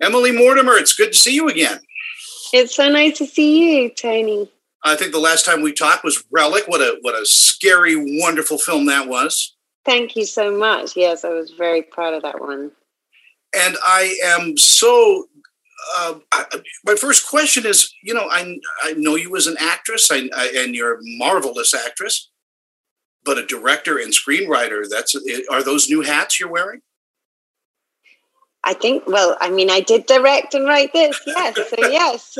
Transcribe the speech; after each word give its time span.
Emily 0.00 0.32
Mortimer, 0.32 0.74
it's 0.74 0.94
good 0.94 1.12
to 1.12 1.18
see 1.18 1.34
you 1.34 1.48
again. 1.48 1.80
It's 2.52 2.74
so 2.74 2.88
nice 2.88 3.18
to 3.18 3.26
see 3.26 3.82
you, 3.82 3.90
Tony. 3.90 4.50
I 4.82 4.96
think 4.96 5.12
the 5.12 5.18
last 5.18 5.44
time 5.44 5.62
we 5.62 5.72
talked 5.72 6.04
was 6.04 6.24
Relic. 6.30 6.64
What 6.66 6.80
a 6.80 6.98
what 7.02 7.14
a 7.14 7.26
scary, 7.26 7.94
wonderful 8.20 8.58
film 8.58 8.86
that 8.86 9.08
was. 9.08 9.54
Thank 9.84 10.16
you 10.16 10.24
so 10.24 10.56
much. 10.56 10.96
Yes, 10.96 11.24
I 11.24 11.30
was 11.30 11.50
very 11.52 11.82
proud 11.82 12.14
of 12.14 12.22
that 12.22 12.40
one. 12.40 12.72
And 13.54 13.76
I 13.82 14.16
am 14.24 14.56
so. 14.56 15.26
Uh, 15.98 16.14
I, 16.32 16.44
my 16.84 16.94
first 16.94 17.28
question 17.28 17.64
is, 17.66 17.92
you 18.02 18.14
know, 18.14 18.28
I 18.30 18.58
I 18.82 18.94
know 18.94 19.16
you 19.16 19.36
as 19.36 19.46
an 19.46 19.56
actress, 19.58 20.10
I, 20.10 20.28
I, 20.34 20.52
and 20.56 20.74
you're 20.74 20.94
a 20.94 21.00
marvelous 21.02 21.74
actress, 21.74 22.30
but 23.24 23.38
a 23.38 23.46
director 23.46 23.98
and 23.98 24.12
screenwriter. 24.12 24.84
That's 24.88 25.14
are 25.50 25.62
those 25.62 25.88
new 25.88 26.02
hats 26.02 26.40
you're 26.40 26.50
wearing? 26.50 26.80
I 28.64 28.74
think. 28.74 29.04
Well, 29.06 29.36
I 29.40 29.50
mean, 29.50 29.70
I 29.70 29.80
did 29.80 30.06
direct 30.06 30.54
and 30.54 30.66
write 30.66 30.92
this. 30.92 31.20
Yes, 31.26 31.56
so 31.56 31.76
yes. 31.78 32.36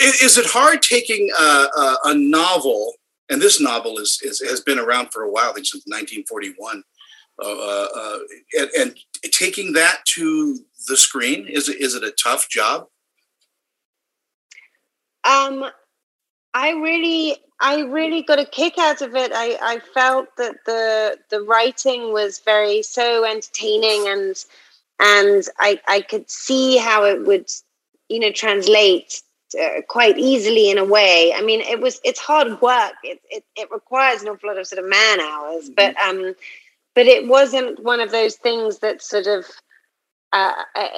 is 0.00 0.38
it 0.38 0.46
hard 0.46 0.82
taking 0.82 1.28
a, 1.38 1.42
a, 1.42 1.96
a, 2.04 2.14
novel, 2.14 2.94
and 3.28 3.42
this 3.42 3.60
novel 3.60 3.98
is, 3.98 4.20
is 4.22 4.40
has 4.40 4.60
been 4.60 4.78
around 4.78 5.12
for 5.12 5.22
a 5.22 5.30
while, 5.30 5.50
I 5.50 5.54
think 5.54 5.66
since 5.66 5.84
1941, 5.86 6.82
uh, 7.42 7.46
uh, 7.46 7.88
uh, 7.96 8.18
and, 8.58 8.70
and, 8.78 8.96
taking 9.32 9.72
that 9.72 9.98
to 10.04 10.58
the 10.88 10.96
screen 10.96 11.46
is 11.46 11.68
it, 11.68 11.80
is 11.80 11.94
it 11.94 12.02
a 12.02 12.12
tough 12.12 12.48
job? 12.48 12.86
Um, 15.24 15.64
I 16.54 16.70
really, 16.70 17.36
I 17.60 17.82
really 17.82 18.22
got 18.22 18.38
a 18.38 18.44
kick 18.44 18.78
out 18.78 19.02
of 19.02 19.14
it. 19.14 19.32
I, 19.34 19.58
I 19.62 19.78
felt 19.94 20.36
that 20.36 20.56
the 20.66 21.18
the 21.30 21.42
writing 21.42 22.12
was 22.12 22.40
very 22.40 22.82
so 22.82 23.24
entertaining 23.24 24.08
and 24.08 24.36
and 25.00 25.44
I 25.58 25.80
I 25.88 26.00
could 26.00 26.30
see 26.30 26.76
how 26.76 27.04
it 27.04 27.26
would 27.26 27.50
you 28.08 28.20
know 28.20 28.32
translate 28.32 29.22
uh, 29.60 29.82
quite 29.88 30.18
easily 30.18 30.70
in 30.70 30.78
a 30.78 30.84
way. 30.84 31.32
I 31.34 31.42
mean, 31.42 31.60
it 31.60 31.80
was 31.80 32.00
it's 32.04 32.20
hard 32.20 32.60
work. 32.60 32.92
It 33.02 33.20
it, 33.30 33.44
it 33.56 33.70
requires 33.70 34.22
an 34.22 34.28
awful 34.28 34.48
lot 34.48 34.58
of 34.58 34.66
sort 34.66 34.82
of 34.82 34.88
man 34.88 35.20
hours, 35.20 35.70
mm-hmm. 35.70 35.74
but 35.76 35.96
um, 35.96 36.34
but 36.94 37.06
it 37.06 37.28
wasn't 37.28 37.82
one 37.82 38.00
of 38.00 38.10
those 38.10 38.36
things 38.36 38.78
that 38.78 39.02
sort 39.02 39.26
of 39.26 39.46
uh, 40.32 40.52
uh, 40.74 40.88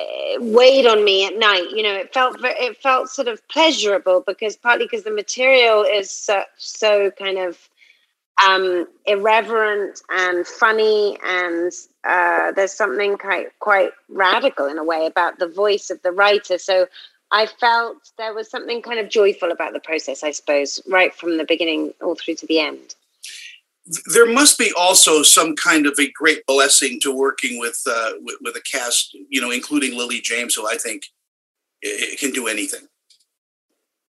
weighed 0.41 0.86
on 0.86 1.05
me 1.05 1.27
at 1.27 1.38
night. 1.38 1.66
You 1.70 1.83
know, 1.83 1.94
it 1.94 2.12
felt 2.12 2.36
it 2.41 2.77
felt 2.83 3.08
sort 3.08 3.28
of 3.28 3.47
pleasurable 3.48 4.22
because 4.27 4.56
partly 4.56 4.86
because 4.86 5.05
the 5.05 5.11
material 5.11 5.83
is 5.83 6.11
so, 6.11 6.42
so 6.56 7.11
kind 7.12 7.38
of 7.38 7.69
um, 8.44 8.86
irreverent 9.06 10.03
and 10.10 10.47
funny, 10.47 11.19
and 11.25 11.72
uh, 12.05 12.53
there's 12.53 12.72
something 12.72 13.16
quite 13.16 13.58
quite 13.60 13.91
radical 14.08 14.66
in 14.66 14.78
a 14.78 14.84
way 14.84 15.06
about 15.06 15.38
the 15.38 15.48
voice 15.48 15.91
of 15.91 16.03
the 16.03 16.12
writer. 16.12 16.58
So 16.58 16.86
I 17.30 17.47
felt 17.47 18.12
there 18.19 18.34
was 18.34 18.50
something 18.50 18.83
kind 18.83 18.98
of 18.98 19.08
joyful 19.08 19.50
about 19.50 19.72
the 19.72 19.80
process, 19.80 20.22
I 20.22 20.33
suppose, 20.33 20.80
right 20.86 21.14
from 21.14 21.38
the 21.38 21.44
beginning 21.44 21.94
all 22.03 22.14
through 22.14 22.34
to 22.36 22.47
the 22.47 22.60
end. 22.60 22.94
There 24.12 24.30
must 24.30 24.58
be 24.58 24.72
also 24.78 25.22
some 25.22 25.56
kind 25.56 25.86
of 25.86 25.98
a 25.98 26.11
great 26.12 26.47
blessing 26.47 27.00
to 27.00 27.14
working 27.14 27.58
with 27.58 27.83
uh, 27.86 28.12
with, 28.20 28.36
with, 28.41 28.56
a 28.56 28.61
cast, 28.61 29.16
you 29.28 29.41
know, 29.41 29.50
including 29.50 29.97
Lily 29.97 30.20
James, 30.20 30.55
who 30.55 30.69
I 30.69 30.77
think 30.77 31.06
it, 31.80 32.19
can 32.20 32.30
do 32.30 32.47
anything. 32.47 32.86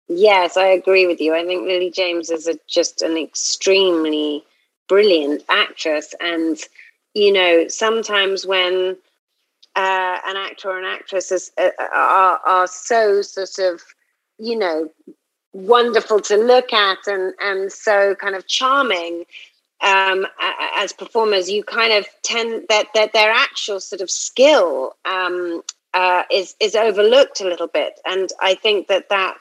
Yes, 0.09 0.57
I 0.57 0.65
agree 0.65 1.07
with 1.07 1.21
you. 1.21 1.33
I 1.33 1.45
think 1.45 1.65
Lily 1.65 1.89
James 1.89 2.29
is 2.29 2.47
a, 2.47 2.55
just 2.67 3.01
an 3.01 3.17
extremely 3.17 4.43
brilliant 4.89 5.43
actress, 5.47 6.13
and 6.19 6.57
you 7.13 7.31
know, 7.31 7.67
sometimes 7.69 8.45
when 8.45 8.97
uh, 9.75 10.17
an 10.25 10.37
actor 10.37 10.69
or 10.69 10.79
an 10.79 10.85
actress 10.85 11.31
is, 11.31 11.51
uh, 11.57 11.69
are, 11.93 12.39
are 12.45 12.67
so 12.67 13.21
sort 13.21 13.57
of, 13.59 13.81
you 14.37 14.57
know, 14.57 14.89
wonderful 15.53 16.19
to 16.19 16.37
look 16.37 16.71
at 16.73 16.99
and, 17.07 17.33
and 17.39 17.71
so 17.71 18.15
kind 18.15 18.35
of 18.35 18.47
charming 18.47 19.25
um, 19.81 20.27
as 20.75 20.93
performers, 20.93 21.49
you 21.49 21.63
kind 21.63 21.93
of 21.93 22.05
tend 22.23 22.65
that, 22.69 22.87
that 22.93 23.13
their 23.13 23.31
actual 23.31 23.79
sort 23.79 24.01
of 24.01 24.11
skill 24.11 24.95
um, 25.05 25.61
uh, 25.93 26.23
is 26.31 26.55
is 26.59 26.75
overlooked 26.75 27.41
a 27.41 27.45
little 27.45 27.67
bit, 27.67 27.99
and 28.05 28.29
I 28.39 28.55
think 28.55 28.87
that 28.87 29.09
that 29.09 29.39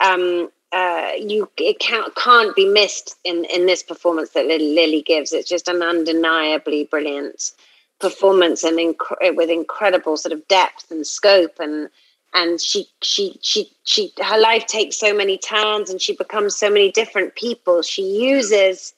um, 0.00 0.50
uh, 0.72 1.12
you 1.18 1.50
it 1.56 1.78
can't 1.78 2.14
can't 2.14 2.54
be 2.56 2.66
missed 2.66 3.16
in 3.24 3.44
in 3.46 3.66
this 3.66 3.82
performance 3.82 4.30
that 4.30 4.46
Lily 4.46 5.02
gives. 5.02 5.32
It's 5.32 5.48
just 5.48 5.68
an 5.68 5.82
undeniably 5.82 6.84
brilliant 6.84 7.52
performance 8.00 8.64
and 8.64 8.78
inc- 8.78 9.36
with 9.36 9.50
incredible 9.50 10.16
sort 10.16 10.32
of 10.32 10.46
depth 10.48 10.90
and 10.90 11.06
scope. 11.06 11.58
And 11.58 11.88
and 12.34 12.60
she 12.60 12.86
she 13.02 13.38
she 13.40 13.70
she 13.84 14.12
her 14.22 14.38
life 14.38 14.66
takes 14.66 14.96
so 14.96 15.14
many 15.14 15.38
turns 15.38 15.90
and 15.90 16.00
she 16.00 16.14
becomes 16.14 16.56
so 16.56 16.70
many 16.70 16.90
different 16.90 17.34
people. 17.34 17.82
She 17.82 18.02
uses 18.02 18.92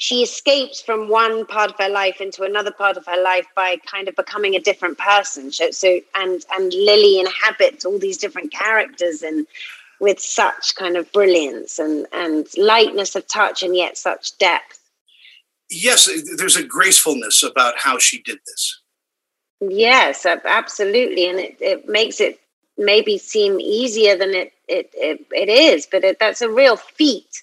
she 0.00 0.22
escapes 0.22 0.80
from 0.80 1.10
one 1.10 1.44
part 1.44 1.70
of 1.70 1.76
her 1.78 1.90
life 1.90 2.22
into 2.22 2.42
another 2.42 2.70
part 2.70 2.96
of 2.96 3.04
her 3.04 3.22
life 3.22 3.46
by 3.54 3.76
kind 3.84 4.08
of 4.08 4.16
becoming 4.16 4.54
a 4.54 4.58
different 4.58 4.96
person. 4.96 5.52
So, 5.52 5.70
so 5.72 6.00
and 6.14 6.42
and 6.56 6.72
lily 6.72 7.20
inhabits 7.20 7.84
all 7.84 7.98
these 7.98 8.16
different 8.16 8.50
characters 8.50 9.22
and 9.22 9.46
with 10.00 10.18
such 10.18 10.74
kind 10.74 10.96
of 10.96 11.12
brilliance 11.12 11.78
and 11.78 12.06
and 12.14 12.46
lightness 12.56 13.14
of 13.14 13.28
touch 13.28 13.62
and 13.62 13.76
yet 13.76 13.98
such 13.98 14.38
depth. 14.38 14.80
Yes, 15.68 16.08
there's 16.38 16.56
a 16.56 16.64
gracefulness 16.64 17.42
about 17.42 17.74
how 17.76 17.98
she 17.98 18.22
did 18.22 18.38
this. 18.46 18.80
Yes, 19.60 20.24
absolutely, 20.24 21.28
and 21.28 21.38
it, 21.38 21.58
it 21.60 21.88
makes 21.90 22.22
it 22.22 22.40
maybe 22.78 23.18
seem 23.18 23.60
easier 23.60 24.16
than 24.16 24.30
it 24.30 24.54
it 24.66 24.90
it, 24.94 25.26
it 25.30 25.50
is, 25.50 25.86
but 25.92 26.04
it, 26.04 26.18
that's 26.18 26.40
a 26.40 26.48
real 26.48 26.78
feat, 26.78 27.42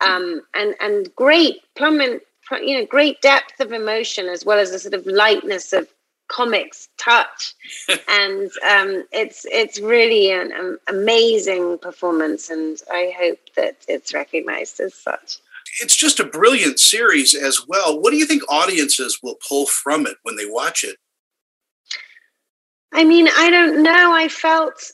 um, 0.00 0.42
and 0.54 0.74
and 0.80 1.14
great 1.16 1.60
plumbing, 1.76 2.20
you 2.62 2.78
know, 2.78 2.86
great 2.86 3.20
depth 3.20 3.60
of 3.60 3.72
emotion 3.72 4.26
as 4.26 4.44
well 4.44 4.58
as 4.58 4.70
a 4.70 4.78
sort 4.78 4.94
of 4.94 5.06
lightness 5.06 5.72
of 5.72 5.88
comics 6.28 6.88
touch, 6.98 7.54
and 8.08 8.50
um, 8.68 9.04
it's 9.12 9.46
it's 9.50 9.80
really 9.80 10.30
an 10.30 10.52
um, 10.52 10.78
amazing 10.88 11.78
performance, 11.78 12.50
and 12.50 12.78
I 12.90 13.12
hope 13.18 13.40
that 13.56 13.76
it's 13.88 14.12
recognized 14.14 14.80
as 14.80 14.94
such 14.94 15.38
it's 15.80 15.96
just 15.96 16.20
a 16.20 16.24
brilliant 16.24 16.80
series 16.80 17.34
as 17.34 17.66
well. 17.66 18.00
What 18.00 18.10
do 18.10 18.16
you 18.16 18.26
think 18.26 18.42
audiences 18.48 19.18
will 19.22 19.36
pull 19.46 19.66
from 19.66 20.06
it 20.06 20.16
when 20.22 20.36
they 20.36 20.46
watch 20.46 20.84
it? 20.84 20.96
I 22.92 23.04
mean, 23.04 23.28
I 23.28 23.50
don't 23.50 23.82
know. 23.82 24.12
I 24.12 24.28
felt 24.28 24.92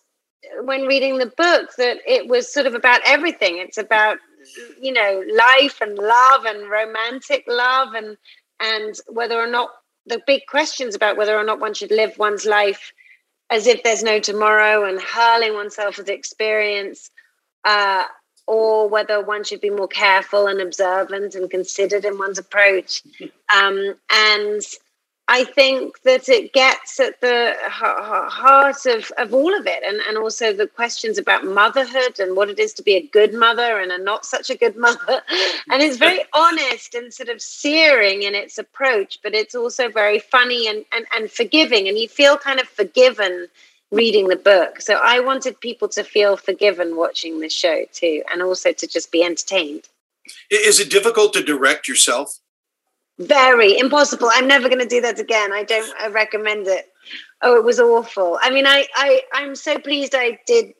when 0.64 0.82
reading 0.82 1.18
the 1.18 1.32
book 1.36 1.70
that 1.78 1.98
it 2.06 2.28
was 2.28 2.52
sort 2.52 2.66
of 2.66 2.74
about 2.74 3.00
everything. 3.06 3.58
It's 3.58 3.78
about 3.78 4.18
you 4.80 4.92
know 4.92 5.22
life 5.34 5.80
and 5.80 5.98
love 5.98 6.44
and 6.44 6.70
romantic 6.70 7.44
love 7.48 7.94
and 7.94 8.16
and 8.60 8.94
whether 9.08 9.38
or 9.38 9.46
not 9.46 9.70
the 10.06 10.20
big 10.26 10.42
questions 10.46 10.94
about 10.94 11.16
whether 11.16 11.36
or 11.36 11.44
not 11.44 11.60
one 11.60 11.74
should 11.74 11.90
live 11.90 12.16
one's 12.18 12.44
life 12.44 12.92
as 13.50 13.66
if 13.66 13.82
there's 13.82 14.02
no 14.02 14.18
tomorrow 14.18 14.84
and 14.84 15.00
hurling 15.00 15.54
oneself 15.54 15.98
with 15.98 16.08
experience 16.08 17.10
uh, 17.64 18.04
or 18.46 18.88
whether 18.88 19.24
one 19.24 19.44
should 19.44 19.60
be 19.60 19.70
more 19.70 19.88
careful 19.88 20.46
and 20.46 20.60
observant 20.60 21.34
and 21.34 21.50
considered 21.50 22.04
in 22.04 22.18
one's 22.18 22.38
approach. 22.38 23.02
Um, 23.54 23.94
and 24.10 24.62
I 25.34 25.42
think 25.42 26.00
that 26.02 26.28
it 26.28 26.52
gets 26.52 27.00
at 27.00 27.20
the 27.20 27.56
heart 27.66 28.86
of, 28.86 29.10
of 29.18 29.34
all 29.34 29.52
of 29.52 29.66
it, 29.66 29.82
and, 29.82 30.00
and 30.08 30.16
also 30.16 30.52
the 30.52 30.68
questions 30.68 31.18
about 31.18 31.44
motherhood 31.44 32.20
and 32.20 32.36
what 32.36 32.50
it 32.50 32.60
is 32.60 32.72
to 32.74 32.84
be 32.84 32.94
a 32.94 33.04
good 33.08 33.34
mother 33.34 33.80
and 33.80 33.90
a 33.90 33.98
not 33.98 34.24
such 34.24 34.48
a 34.48 34.54
good 34.56 34.76
mother. 34.86 35.22
And 35.68 35.82
it's 35.82 35.96
very 35.96 36.20
honest 36.34 36.94
and 36.94 37.12
sort 37.12 37.30
of 37.30 37.42
searing 37.42 38.22
in 38.22 38.36
its 38.36 38.58
approach, 38.58 39.18
but 39.24 39.34
it's 39.34 39.56
also 39.56 39.88
very 39.88 40.20
funny 40.20 40.68
and, 40.68 40.84
and, 40.92 41.04
and 41.16 41.28
forgiving. 41.28 41.88
And 41.88 41.98
you 41.98 42.06
feel 42.06 42.36
kind 42.36 42.60
of 42.60 42.68
forgiven 42.68 43.48
reading 43.90 44.28
the 44.28 44.36
book. 44.36 44.80
So 44.80 45.00
I 45.02 45.18
wanted 45.18 45.58
people 45.58 45.88
to 45.88 46.04
feel 46.04 46.36
forgiven 46.36 46.94
watching 46.94 47.40
the 47.40 47.48
show 47.48 47.86
too, 47.92 48.22
and 48.30 48.40
also 48.40 48.70
to 48.70 48.86
just 48.86 49.10
be 49.10 49.24
entertained. 49.24 49.88
Is 50.48 50.78
it 50.78 50.90
difficult 50.90 51.32
to 51.32 51.42
direct 51.42 51.88
yourself? 51.88 52.38
Very 53.18 53.78
impossible. 53.78 54.28
I'm 54.34 54.48
never 54.48 54.68
going 54.68 54.80
to 54.80 54.86
do 54.86 55.00
that 55.02 55.20
again. 55.20 55.52
I 55.52 55.62
don't 55.62 55.94
I 56.00 56.08
recommend 56.08 56.66
it. 56.66 56.86
Oh, 57.42 57.56
it 57.56 57.64
was 57.64 57.78
awful. 57.78 58.38
I 58.42 58.50
mean, 58.50 58.66
I, 58.66 58.86
I 58.96 59.22
I'm 59.32 59.54
so 59.54 59.78
pleased 59.78 60.14
I 60.16 60.38
did 60.46 60.74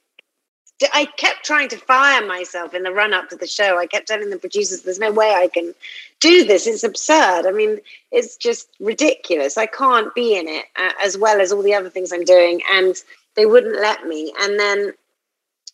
I 0.92 1.06
kept 1.16 1.44
trying 1.44 1.68
to 1.68 1.76
fire 1.76 2.26
myself 2.26 2.74
in 2.74 2.82
the 2.82 2.90
run 2.90 3.14
up 3.14 3.28
to 3.28 3.36
the 3.36 3.46
show. 3.46 3.78
I 3.78 3.86
kept 3.86 4.08
telling 4.08 4.30
the 4.30 4.38
producers, 4.38 4.82
"There's 4.82 4.98
no 4.98 5.12
way 5.12 5.30
I 5.30 5.46
can 5.46 5.72
do 6.20 6.44
this. 6.44 6.66
It's 6.66 6.82
absurd. 6.82 7.46
I 7.46 7.52
mean, 7.52 7.78
it's 8.10 8.36
just 8.36 8.68
ridiculous. 8.80 9.56
I 9.56 9.66
can't 9.66 10.12
be 10.14 10.36
in 10.36 10.48
it 10.48 10.64
uh, 10.76 10.90
as 11.02 11.16
well 11.16 11.40
as 11.40 11.52
all 11.52 11.62
the 11.62 11.74
other 11.74 11.90
things 11.90 12.12
I'm 12.12 12.24
doing." 12.24 12.60
And 12.72 12.96
they 13.36 13.46
wouldn't 13.46 13.80
let 13.80 14.06
me. 14.06 14.32
And 14.40 14.58
then 14.58 14.92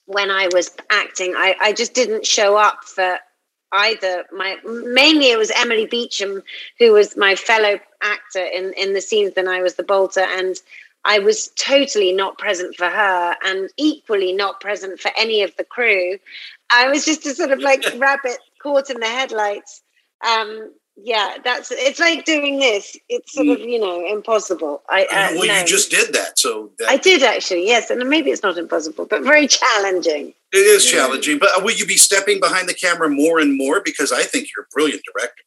when 0.05 0.31
I 0.31 0.49
was 0.53 0.71
acting, 0.91 1.35
I, 1.37 1.57
I 1.61 1.73
just 1.73 1.95
didn't 1.95 2.27
show 2.27 2.57
up 2.57 2.85
for 2.85 3.19
either 3.73 4.25
my 4.33 4.57
mainly 4.65 5.31
it 5.31 5.39
was 5.39 5.53
Emily 5.55 5.87
Beecham 5.87 6.43
who 6.79 6.93
was 6.93 7.17
my 7.17 7.35
fellow 7.35 7.79
actor 8.03 8.45
in 8.45 8.73
in 8.75 8.95
the 8.95 9.01
scenes 9.01 9.35
then 9.35 9.49
I 9.49 9.63
was 9.63 9.75
the 9.75 9.83
bolter 9.83 10.21
and 10.21 10.57
I 11.05 11.19
was 11.19 11.49
totally 11.57 12.13
not 12.13 12.39
present 12.39 12.77
for 12.77 12.89
her 12.89 13.37
and 13.45 13.71
equally 13.77 14.33
not 14.33 14.61
present 14.61 15.01
for 15.01 15.11
any 15.17 15.43
of 15.43 15.57
the 15.57 15.65
crew. 15.65 16.19
I 16.71 16.89
was 16.89 17.05
just 17.05 17.25
a 17.27 17.35
sort 17.35 17.53
of 17.53 17.61
like 17.61 17.85
rabbit 17.99 18.39
caught 18.63 18.91
in 18.91 19.01
the 19.01 19.07
headlights. 19.07 19.83
Um, 20.27 20.73
yeah, 21.03 21.37
that's 21.43 21.71
it's 21.71 21.99
like 21.99 22.25
doing 22.25 22.59
this. 22.59 22.97
It's 23.09 23.33
sort 23.33 23.49
of 23.49 23.61
you 23.61 23.79
know 23.79 24.05
impossible. 24.07 24.83
I 24.89 25.05
uh, 25.05 25.37
well, 25.37 25.47
no. 25.47 25.61
you 25.61 25.67
just 25.67 25.91
did 25.91 26.13
that, 26.15 26.39
so 26.39 26.71
that... 26.79 26.89
I 26.89 26.97
did 26.97 27.23
actually. 27.23 27.67
Yes, 27.67 27.91
and 27.91 28.09
maybe 28.09 28.31
it's 28.31 28.43
not 28.43 28.59
impossible, 28.59 29.07
but 29.07 29.23
very 29.23 29.47
challenging. 29.47 30.35
It 30.53 30.57
is 30.57 30.85
challenging, 30.85 31.39
but 31.39 31.51
uh, 31.57 31.63
will 31.63 31.75
you 31.75 31.87
be 31.87 31.97
stepping 31.97 32.41
behind 32.41 32.69
the 32.69 32.75
camera 32.75 33.09
more 33.09 33.39
and 33.39 33.57
more? 33.57 33.81
Because 33.85 34.13
I 34.13 34.23
think 34.23 34.49
you're 34.55 34.65
a 34.65 34.73
brilliant 34.73 35.03
director. 35.13 35.43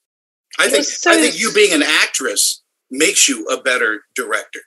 I 0.60 0.70
think 0.70 0.86
so 0.86 1.12
I 1.12 1.16
think 1.16 1.40
you 1.40 1.52
being 1.52 1.74
an 1.74 1.84
actress 1.84 2.62
makes 2.90 3.28
you 3.28 3.46
a 3.48 3.62
better 3.62 4.04
director. 4.16 4.62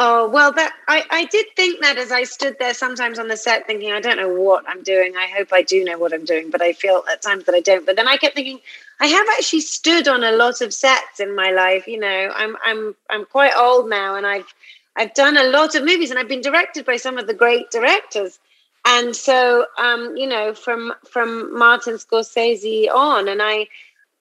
Oh 0.00 0.28
well, 0.28 0.52
that 0.52 0.74
I, 0.86 1.04
I 1.10 1.24
did 1.24 1.46
think 1.56 1.82
that 1.82 1.98
as 1.98 2.12
I 2.12 2.22
stood 2.22 2.56
there 2.60 2.72
sometimes 2.72 3.18
on 3.18 3.26
the 3.26 3.36
set, 3.36 3.66
thinking 3.66 3.90
I 3.90 4.00
don't 4.00 4.16
know 4.16 4.32
what 4.32 4.64
I'm 4.68 4.84
doing. 4.84 5.14
I 5.16 5.26
hope 5.26 5.48
I 5.52 5.62
do 5.62 5.82
know 5.82 5.98
what 5.98 6.14
I'm 6.14 6.24
doing, 6.24 6.50
but 6.50 6.62
I 6.62 6.72
feel 6.72 7.02
at 7.10 7.20
times 7.20 7.44
that 7.44 7.54
I 7.54 7.60
don't. 7.60 7.84
But 7.84 7.96
then 7.96 8.06
I 8.06 8.16
kept 8.16 8.36
thinking 8.36 8.60
I 9.00 9.06
have 9.06 9.26
actually 9.36 9.60
stood 9.60 10.08
on 10.08 10.24
a 10.24 10.32
lot 10.32 10.60
of 10.60 10.74
sets 10.74 11.20
in 11.20 11.34
my 11.34 11.50
life. 11.50 11.86
You 11.86 12.00
know, 12.00 12.32
I'm 12.34 12.56
I'm 12.64 12.94
I'm 13.10 13.24
quite 13.26 13.52
old 13.56 13.88
now, 13.88 14.16
and 14.16 14.26
I've 14.26 14.52
I've 14.96 15.14
done 15.14 15.36
a 15.36 15.44
lot 15.44 15.74
of 15.74 15.84
movies, 15.84 16.10
and 16.10 16.18
I've 16.18 16.28
been 16.28 16.40
directed 16.40 16.84
by 16.84 16.96
some 16.96 17.18
of 17.18 17.26
the 17.26 17.34
great 17.34 17.70
directors. 17.70 18.38
And 18.86 19.14
so, 19.14 19.66
um, 19.78 20.16
you 20.16 20.26
know, 20.26 20.54
from 20.54 20.94
from 21.08 21.56
Martin 21.56 21.94
Scorsese 21.94 22.88
on, 22.88 23.28
and 23.28 23.40
I 23.42 23.68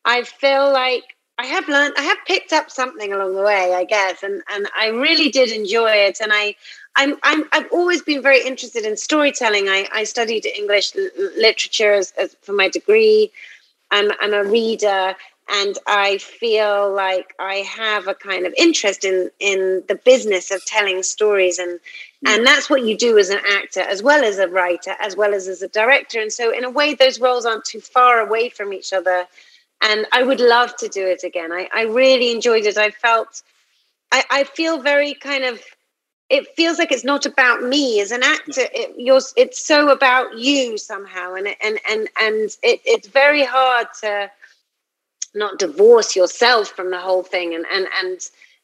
I 0.06 0.24
feel 0.24 0.72
like 0.72 1.16
I 1.40 1.46
have 1.46 1.68
learned, 1.68 1.94
I 1.98 2.02
have 2.04 2.18
picked 2.26 2.52
up 2.52 2.72
something 2.72 3.14
along 3.14 3.36
the 3.36 3.44
way, 3.44 3.74
I 3.74 3.84
guess, 3.84 4.24
and 4.24 4.42
and 4.54 4.68
I 4.78 4.88
really 4.88 5.30
did 5.30 5.52
enjoy 5.52 5.92
it. 5.92 6.20
And 6.20 6.32
I, 6.34 6.56
I'm, 6.96 7.18
I'm 7.24 7.44
I've 7.52 7.72
always 7.72 8.02
been 8.02 8.24
very 8.24 8.44
interested 8.44 8.86
in 8.86 8.98
storytelling. 8.98 9.70
I, 9.70 9.88
I 9.94 10.04
studied 10.04 10.46
English 10.46 10.94
literature 11.38 11.94
as, 11.94 12.12
as 12.20 12.36
for 12.42 12.54
my 12.54 12.70
degree. 12.70 13.32
I'm 13.92 14.12
I'm 14.20 14.34
a 14.34 14.44
reader, 14.44 15.16
and 15.50 15.78
I 15.88 16.18
feel 16.18 16.94
like 16.94 17.34
I 17.40 17.56
have 17.56 18.08
a 18.08 18.16
kind 18.16 18.46
of 18.46 18.54
interest 18.58 19.06
in 19.06 19.30
in 19.40 19.84
the 19.88 19.96
business 19.96 20.52
of 20.52 20.64
telling 20.66 21.04
stories, 21.04 21.60
and 21.60 21.80
mm. 21.80 22.30
and 22.30 22.46
that's 22.46 22.70
what 22.70 22.84
you 22.86 22.98
do 22.98 23.18
as 23.18 23.30
an 23.30 23.40
actor, 23.52 23.82
as 23.82 24.04
well 24.04 24.24
as 24.24 24.40
a 24.40 24.48
writer, 24.48 24.96
as 25.00 25.16
well 25.16 25.34
as 25.34 25.48
as 25.48 25.62
a 25.62 25.68
director. 25.68 26.20
And 26.20 26.32
so, 26.32 26.52
in 26.52 26.64
a 26.64 26.70
way, 26.70 26.94
those 26.94 27.20
roles 27.20 27.46
aren't 27.46 27.66
too 27.66 27.82
far 27.82 28.20
away 28.20 28.50
from 28.50 28.74
each 28.74 28.94
other 28.94 29.28
and 29.82 30.06
I 30.12 30.24
would 30.24 30.40
love 30.40 30.76
to 30.78 30.88
do 30.88 31.06
it 31.06 31.24
again. 31.24 31.52
I, 31.52 31.70
I 31.74 31.84
really 31.84 32.32
enjoyed 32.32 32.66
it. 32.66 32.78
I 32.78 32.90
felt, 32.90 33.44
I, 34.12 34.24
I 34.30 34.44
feel 34.44 34.82
very 34.82 35.14
kind 35.14 35.44
of, 35.44 35.62
it 36.30 36.48
feels 36.56 36.78
like 36.78 36.92
it's 36.92 37.06
not 37.06 37.26
about 37.26 37.64
me 37.64 38.02
as 38.02 38.12
an 38.12 38.24
actor. 38.24 38.64
It, 38.74 38.94
you're, 38.98 39.22
it's 39.36 39.66
so 39.66 39.90
about 39.90 40.38
you 40.38 40.78
somehow, 40.78 41.36
and 41.36 41.48
and 41.64 41.80
and 41.90 42.10
and 42.20 42.50
it, 42.64 42.82
it's 42.86 43.08
very 43.08 43.46
hard 43.46 43.88
to 44.02 44.30
not 45.34 45.60
divorce 45.60 46.16
yourself 46.16 46.70
from 46.70 46.92
the 46.92 47.00
whole 47.00 47.24
thing. 47.24 47.56
And 47.56 47.66
and 47.72 47.88
and 48.02 48.20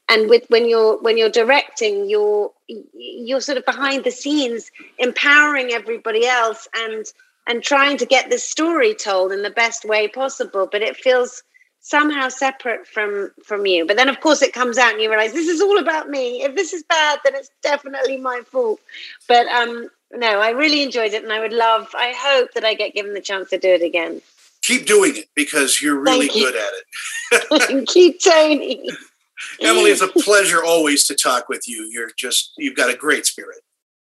and 0.10 0.30
with 0.30 0.46
when 0.50 0.68
you're 0.68 0.98
when 1.02 1.18
you're 1.18 1.30
directing, 1.30 2.10
you're 2.10 2.52
you're 2.68 3.42
sort 3.42 3.58
of 3.58 3.66
behind 3.66 4.04
the 4.04 4.12
scenes, 4.12 4.70
empowering 5.00 5.72
everybody 5.72 6.26
else 6.28 6.68
and 6.76 7.06
and 7.48 7.64
trying 7.64 7.98
to 7.98 8.06
get 8.06 8.30
this 8.30 8.48
story 8.48 8.94
told 8.94 9.32
in 9.32 9.44
the 9.44 9.50
best 9.50 9.86
way 9.86 10.08
possible 10.08 10.68
but 10.72 10.82
it 10.82 10.96
feels 10.96 11.44
somehow 11.84 12.30
separate 12.30 12.88
from 12.88 13.32
from 13.44 13.68
you. 13.68 13.86
But 13.86 13.98
then 13.98 14.10
of 14.10 14.20
course 14.22 14.42
it 14.42 14.54
comes 14.54 14.78
out 14.78 14.94
and 14.94 15.02
you 15.02 15.10
realize 15.10 15.34
this 15.34 15.50
is 15.50 15.62
all 15.62 15.78
about 15.78 16.10
me. 16.10 16.42
If 16.42 16.56
this 16.56 16.74
is 16.74 16.82
bad 16.84 17.20
then 17.24 17.36
it's 17.36 17.52
definitely 17.62 18.18
my 18.18 18.42
fault. 18.46 18.80
But 19.28 19.48
um 19.48 19.90
no 20.16 20.40
i 20.40 20.52
really 20.52 20.82
enjoyed 20.82 21.14
it 21.14 21.24
and 21.24 21.34
i 21.34 21.40
would 21.40 21.54
love 21.54 21.90
i 21.96 22.14
hope 22.16 22.54
that 22.54 22.64
i 22.64 22.76
get 22.76 22.94
given 22.94 23.16
the 23.16 23.22
chance 23.22 23.50
to 23.52 23.60
do 23.60 23.68
it 23.68 23.84
again. 23.84 24.22
Keep 24.62 24.86
doing 24.86 25.18
it 25.18 25.26
because 25.36 25.82
you're 25.82 26.00
really 26.00 26.30
you. 26.34 26.52
good 26.52 26.56
at 26.56 27.52
it. 27.52 27.88
Keep 27.90 28.22
tony. 28.24 28.90
Emily 29.60 29.92
it's 29.92 30.02
a 30.02 30.08
pleasure 30.08 30.64
always 30.64 31.06
to 31.08 31.16
talk 31.16 31.50
with 31.50 31.68
you. 31.68 31.84
You're 31.92 32.12
just 32.16 32.54
you've 32.58 32.78
got 32.78 32.90
a 32.90 32.98
great 32.98 33.26
spirit. 33.26 33.60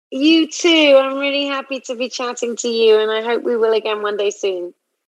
You 0.10 0.48
too. 0.48 1.00
I'm 1.00 1.18
really 1.18 1.46
happy 1.46 1.82
to 1.82 1.96
be 1.96 2.10
chatting 2.10 2.56
to 2.58 2.70
you, 2.70 2.98
and 2.98 3.12
I 3.12 3.22
hope 3.22 3.44
we 3.44 3.58
will 3.58 3.74
again 3.74 4.02
one 4.02 4.16
day 4.16 4.32
soon. 4.32 4.74